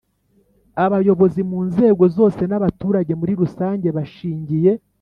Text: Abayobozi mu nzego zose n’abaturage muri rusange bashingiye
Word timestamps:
Abayobozi 0.85 1.41
mu 1.49 1.59
nzego 1.69 2.03
zose 2.17 2.41
n’abaturage 2.47 3.11
muri 3.19 3.33
rusange 3.41 3.87
bashingiye 3.95 4.71